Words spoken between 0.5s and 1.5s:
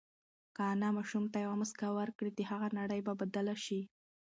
که انا ماشوم ته